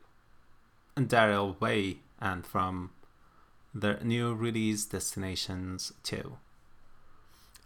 [0.97, 2.91] Daryl Way and from
[3.75, 6.37] their new release Destinations 2.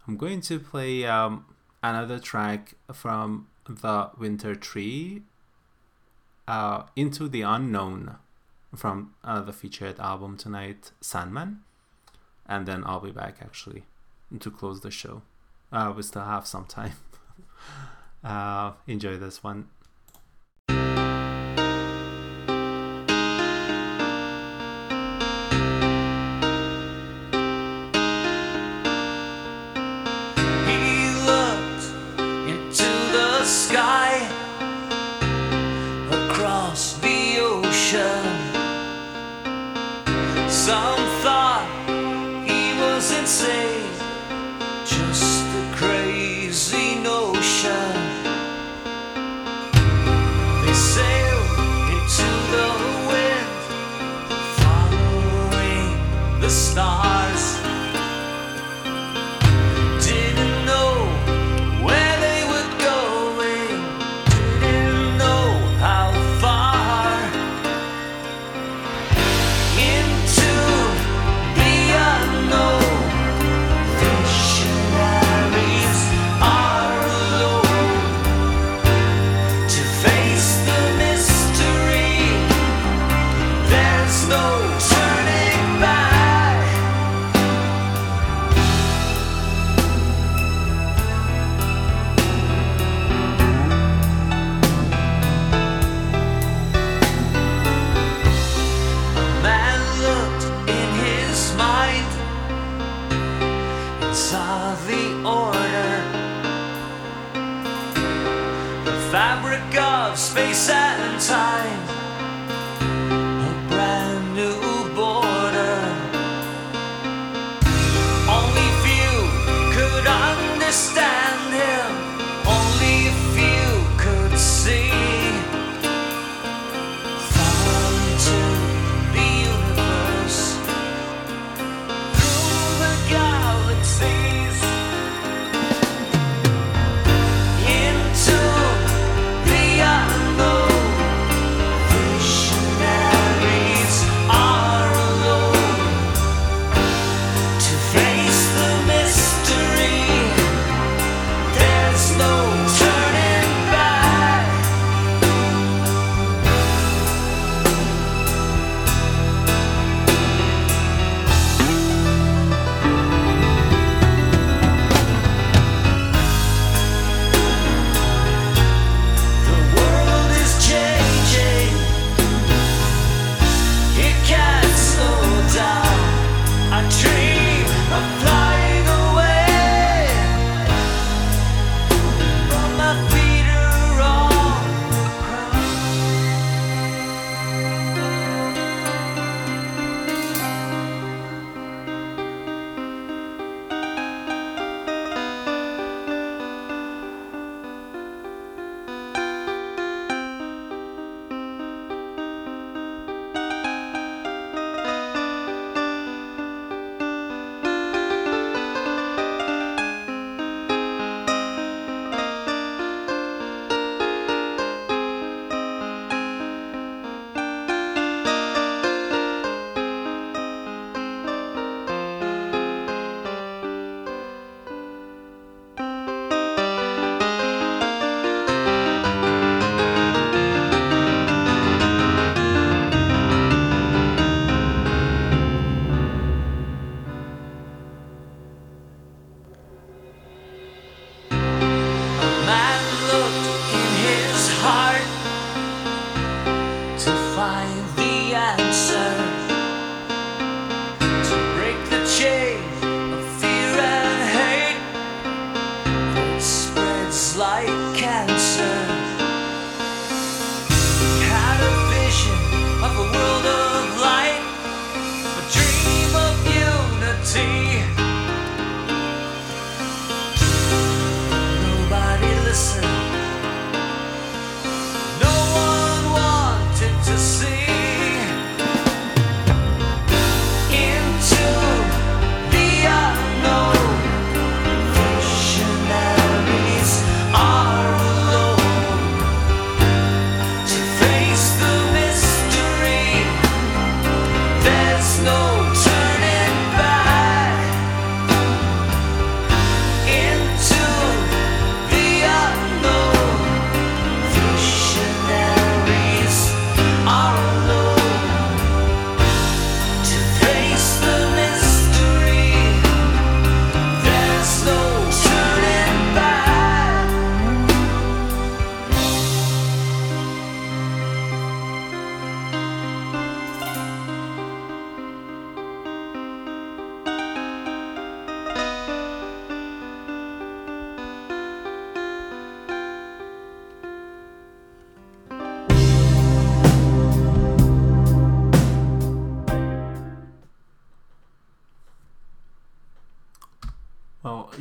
[0.07, 1.45] I'm going to play um,
[1.83, 5.21] another track from the Winter Tree,
[6.47, 8.15] uh, Into the Unknown,
[8.75, 11.59] from uh, the featured album tonight, Sandman.
[12.47, 13.83] And then I'll be back actually
[14.39, 15.21] to close the show.
[15.71, 16.93] Uh, we still have some time.
[18.23, 19.67] uh, enjoy this one.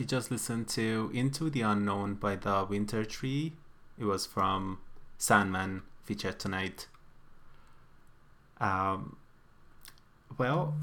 [0.07, 3.53] Just listened to Into the Unknown by the Winter Tree.
[3.99, 4.79] It was from
[5.17, 6.89] Sandman featured tonight.
[8.61, 9.17] Um,
[10.37, 10.75] well,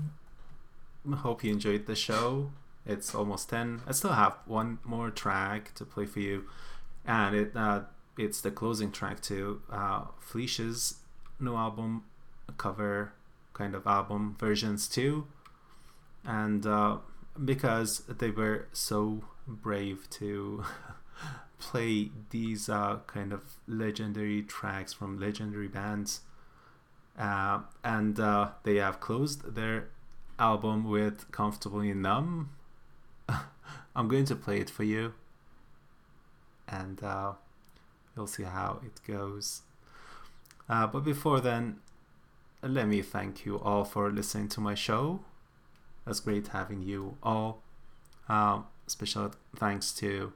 [1.12, 2.52] hope you enjoyed the show.
[2.86, 3.82] It's almost 10.
[3.88, 6.46] I still have one more track to play for you,
[7.06, 7.82] and it uh,
[8.18, 10.96] it's the closing track to uh, Fleesh's
[11.40, 12.04] new album
[12.58, 13.14] cover
[13.54, 15.26] kind of album Versions 2.
[16.26, 16.98] And uh,
[17.44, 20.64] because they were so brave to
[21.60, 26.22] play these uh, kind of legendary tracks from legendary bands.
[27.18, 29.90] Uh, and uh, they have closed their
[30.38, 32.52] album with Comfortably Numb.
[33.96, 35.14] I'm going to play it for you.
[36.68, 37.34] And uh,
[38.16, 39.64] you'll see how it goes.
[40.70, 41.80] Uh, but before then,
[42.62, 45.22] let me thank you all for listening to my show.
[46.10, 47.62] It's great having you all.
[48.28, 50.34] Um, special thanks to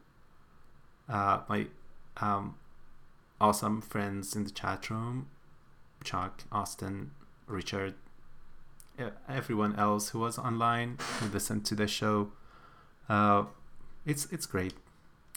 [1.10, 1.68] uh, my
[2.18, 2.56] um,
[3.42, 5.30] awesome friends in the chat room
[6.04, 7.12] Chuck, Austin,
[7.48, 7.96] Richard,
[9.28, 12.32] everyone else who was online who listened to the show.
[13.10, 13.46] Uh,
[14.06, 14.74] it's it's great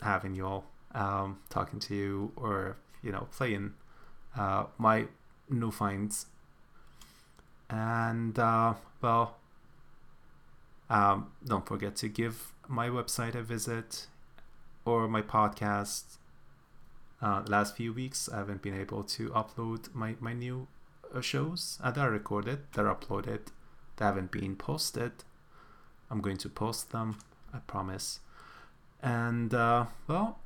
[0.02, 3.72] having you all, um, talking to you, or you know, playing
[4.36, 5.06] uh, my
[5.48, 6.26] new finds.
[7.70, 9.36] And uh, well,
[10.88, 14.06] um, don't forget to give my website a visit
[14.84, 16.18] or my podcast.
[17.20, 20.68] Uh, last few weeks, I haven't been able to upload my my new
[21.14, 21.78] uh, shows.
[21.82, 23.46] Uh, they're recorded, they're uploaded,
[23.96, 25.12] they haven't been posted.
[26.10, 27.18] I'm going to post them,
[27.52, 28.20] I promise.
[29.02, 30.38] And uh, well,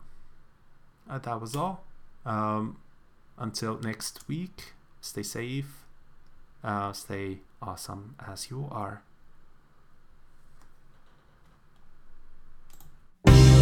[1.09, 1.85] uh, that was all.
[2.25, 2.79] Um,
[3.37, 5.85] until next week, stay safe,
[6.63, 9.03] uh, stay awesome as you are.
[13.27, 13.60] Thank you